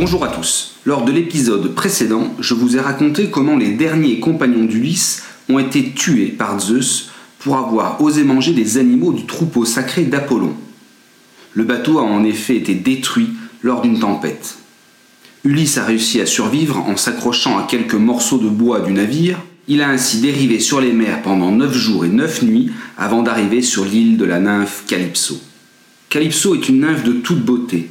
[0.00, 0.76] Bonjour à tous.
[0.84, 5.90] Lors de l'épisode précédent, je vous ai raconté comment les derniers compagnons d'Ulysse ont été
[5.90, 7.10] tués par Zeus
[7.40, 10.54] pour avoir osé manger des animaux du troupeau sacré d'Apollon.
[11.52, 13.30] Le bateau a en effet été détruit
[13.64, 14.58] lors d'une tempête.
[15.42, 19.40] Ulysse a réussi à survivre en s'accrochant à quelques morceaux de bois du navire.
[19.66, 23.62] Il a ainsi dérivé sur les mers pendant neuf jours et neuf nuits avant d'arriver
[23.62, 25.40] sur l'île de la nymphe Calypso.
[26.08, 27.90] Calypso est une nymphe de toute beauté.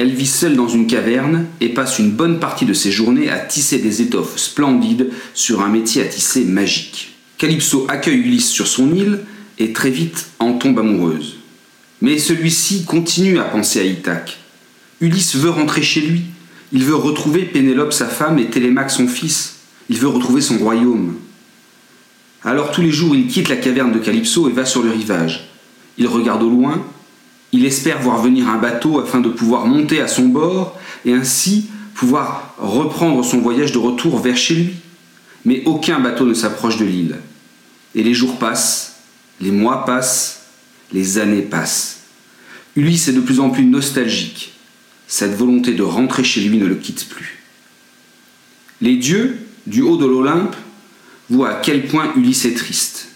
[0.00, 3.38] Elle vit seule dans une caverne et passe une bonne partie de ses journées à
[3.38, 7.16] tisser des étoffes splendides sur un métier à tisser magique.
[7.36, 9.18] Calypso accueille Ulysse sur son île
[9.58, 11.36] et très vite en tombe amoureuse.
[12.00, 14.38] Mais celui-ci continue à penser à Ithaque.
[15.02, 16.22] Ulysse veut rentrer chez lui.
[16.72, 19.56] Il veut retrouver Pénélope sa femme et Télémaque son fils.
[19.90, 21.16] Il veut retrouver son royaume.
[22.42, 25.50] Alors tous les jours il quitte la caverne de Calypso et va sur le rivage.
[25.98, 26.86] Il regarde au loin,
[27.52, 31.66] il espère voir venir un bateau afin de pouvoir monter à son bord et ainsi
[31.94, 34.72] pouvoir reprendre son voyage de retour vers chez lui.
[35.44, 37.16] Mais aucun bateau ne s'approche de l'île.
[37.94, 39.00] Et les jours passent,
[39.40, 40.42] les mois passent,
[40.92, 42.02] les années passent.
[42.76, 44.52] Ulysse est de plus en plus nostalgique.
[45.08, 47.42] Cette volonté de rentrer chez lui ne le quitte plus.
[48.80, 50.54] Les dieux, du haut de l'Olympe,
[51.28, 53.08] voient à quel point Ulysse est triste.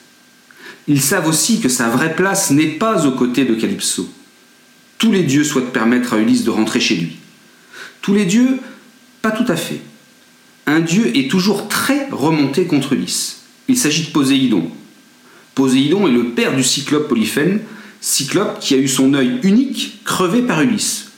[0.88, 4.08] Ils savent aussi que sa vraie place n'est pas aux côtés de Calypso.
[5.04, 7.16] Tous les dieux souhaitent permettre à Ulysse de rentrer chez lui.
[8.00, 8.58] Tous les dieux,
[9.20, 9.82] pas tout à fait.
[10.64, 13.42] Un dieu est toujours très remonté contre Ulysse.
[13.68, 14.70] Il s'agit de Poséidon.
[15.54, 17.60] Poséidon est le père du cyclope Polyphène,
[18.00, 21.08] cyclope qui a eu son œil unique crevé par Ulysse.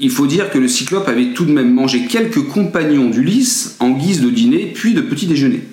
[0.00, 3.90] Il faut dire que le cyclope avait tout de même mangé quelques compagnons d'Ulysse en
[3.90, 5.64] guise de dîner puis de petit déjeuner.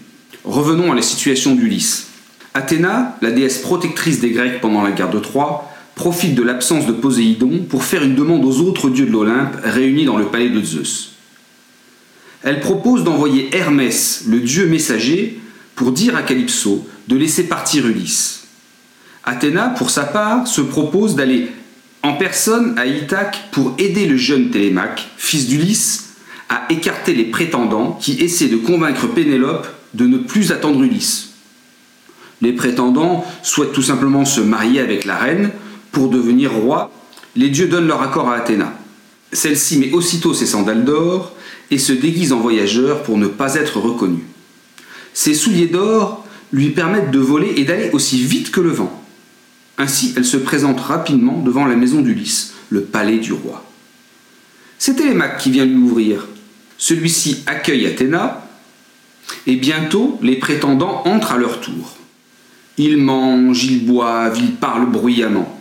[0.44, 2.08] Revenons à la situation d'Ulysse.
[2.54, 6.94] Athéna, la déesse protectrice des Grecs pendant la guerre de Troie, profite de l'absence de
[6.94, 10.64] Poséidon pour faire une demande aux autres dieux de l'Olympe réunis dans le palais de
[10.64, 11.12] Zeus.
[12.42, 15.42] Elle propose d'envoyer Hermès, le dieu messager,
[15.76, 18.46] pour dire à Calypso de laisser partir Ulysse.
[19.26, 21.50] Athéna, pour sa part, se propose d'aller
[22.02, 26.14] en personne à Ithaque pour aider le jeune Télémaque, fils d'Ulysse,
[26.48, 31.32] à écarter les prétendants qui essaient de convaincre Pénélope de ne plus attendre Ulysse.
[32.42, 35.52] Les prétendants souhaitent tout simplement se marier avec la reine
[35.92, 36.92] pour devenir roi,
[37.36, 38.74] les dieux donnent leur accord à Athéna.
[39.32, 41.34] Celle-ci met aussitôt ses sandales d'or
[41.72, 44.26] et se déguise en voyageur pour ne pas être reconnue.
[45.14, 49.04] Ses souliers d'or lui permettent de voler et d'aller aussi vite que le vent.
[49.78, 53.64] Ainsi, elle se présente rapidement devant la maison d'Ulysse, le palais du roi.
[54.78, 56.28] C'est Télémaque qui vient lui ouvrir.
[56.78, 58.48] Celui-ci accueille Athéna,
[59.46, 61.98] et bientôt les prétendants entrent à leur tour.
[62.78, 65.59] Ils mangent, ils boivent, ils parlent bruyamment.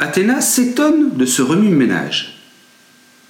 [0.00, 2.38] Athéna s'étonne de ce remue-ménage.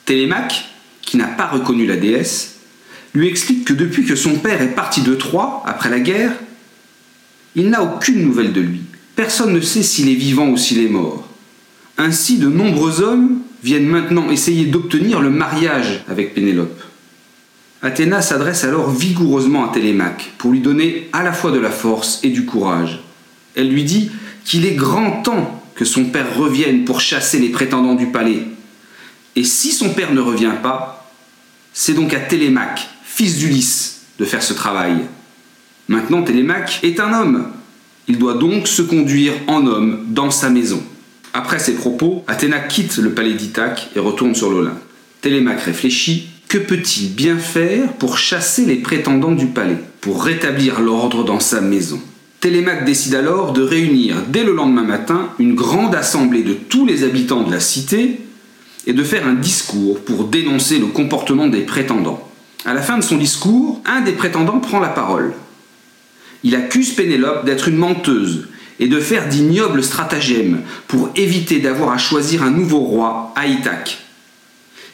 [0.05, 0.67] Télémaque,
[1.01, 2.56] qui n'a pas reconnu la déesse,
[3.15, 6.33] lui explique que depuis que son père est parti de Troie, après la guerre,
[7.55, 8.83] il n'a aucune nouvelle de lui.
[9.17, 11.27] Personne ne sait s'il est vivant ou s'il est mort.
[11.97, 16.81] Ainsi, de nombreux hommes viennent maintenant essayer d'obtenir le mariage avec Pénélope.
[17.81, 22.21] Athéna s'adresse alors vigoureusement à Télémaque pour lui donner à la fois de la force
[22.23, 23.01] et du courage.
[23.57, 24.11] Elle lui dit
[24.45, 28.43] qu'il est grand temps que son père revienne pour chasser les prétendants du palais.
[29.37, 31.09] Et si son père ne revient pas,
[31.72, 34.97] c'est donc à Télémaque, fils d'Ulysse, de faire ce travail.
[35.87, 37.47] Maintenant, Télémaque est un homme.
[38.09, 40.83] Il doit donc se conduire en homme dans sa maison.
[41.33, 44.83] Après ces propos, Athéna quitte le palais d'Ithaque et retourne sur l'Olympe.
[45.21, 46.27] Télémaque réfléchit.
[46.49, 51.60] Que peut-il bien faire pour chasser les prétendants du palais, pour rétablir l'ordre dans sa
[51.60, 52.00] maison?
[52.41, 57.03] Télémaque décide alors de réunir dès le lendemain matin une grande assemblée de tous les
[57.03, 58.21] habitants de la cité
[58.87, 62.28] et de faire un discours pour dénoncer le comportement des prétendants.
[62.65, 65.32] À la fin de son discours, un des prétendants prend la parole.
[66.44, 68.47] Il accuse Pénélope d'être une menteuse
[68.78, 73.98] et de faire d'ignobles stratagèmes pour éviter d'avoir à choisir un nouveau roi à Ithaque.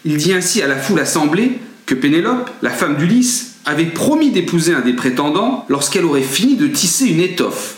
[0.06, 4.74] Il dit ainsi à la foule assemblée que Pénélope, la femme d'Ulysse, avait promis d'épouser
[4.74, 7.76] un des prétendants lorsqu'elle aurait fini de tisser une étoffe.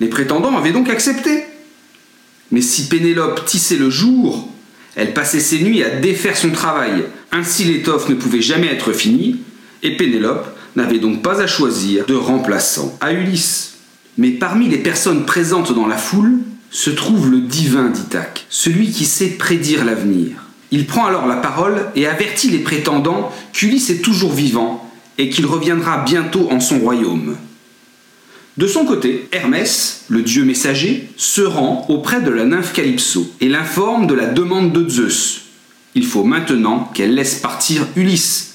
[0.00, 1.44] Les prétendants avaient donc accepté.
[2.50, 4.48] Mais si Pénélope tissait le jour,
[4.96, 7.04] elle passait ses nuits à défaire son travail.
[7.32, 9.40] Ainsi l'étoffe ne pouvait jamais être finie,
[9.82, 13.74] et Pénélope n'avait donc pas à choisir de remplaçant à Ulysse.
[14.18, 16.38] Mais parmi les personnes présentes dans la foule
[16.70, 20.44] se trouve le divin d'Ithaque, celui qui sait prédire l'avenir.
[20.70, 24.83] Il prend alors la parole et avertit les prétendants qu'Ulysse est toujours vivant
[25.18, 27.36] et qu'il reviendra bientôt en son royaume.
[28.56, 33.48] De son côté, Hermès, le dieu messager, se rend auprès de la nymphe Calypso et
[33.48, 35.42] l'informe de la demande de Zeus.
[35.96, 38.54] Il faut maintenant qu'elle laisse partir Ulysse,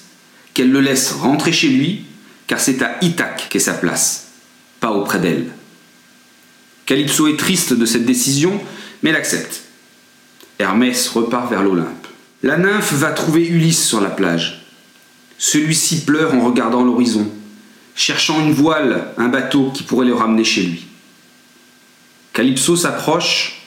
[0.54, 2.06] qu'elle le laisse rentrer chez lui,
[2.48, 4.30] car c'est à Ithaque qu'est sa place,
[4.80, 5.52] pas auprès d'elle.
[6.86, 8.60] Calypso est triste de cette décision,
[9.04, 9.64] mais l'accepte.
[10.60, 12.08] Hermès repart vers l'Olympe.
[12.42, 14.59] La nymphe va trouver Ulysse sur la plage.
[15.40, 17.26] Celui-ci pleure en regardant l'horizon,
[17.96, 20.86] cherchant une voile, un bateau qui pourrait le ramener chez lui.
[22.34, 23.62] Calypso s'approche,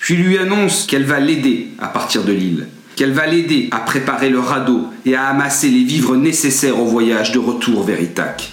[0.00, 2.66] puis lui annonce qu'elle va l'aider à partir de l'île,
[2.96, 7.30] qu'elle va l'aider à préparer le radeau et à amasser les vivres nécessaires au voyage
[7.30, 8.52] de retour vers Ithaque.